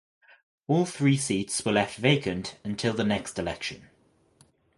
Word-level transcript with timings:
All 0.67 0.87
three 0.87 1.15
seats 1.15 1.63
were 1.63 1.73
left 1.73 1.97
vacant 1.99 2.57
until 2.63 2.93
the 2.95 3.03
next 3.03 3.37
election. 3.37 3.89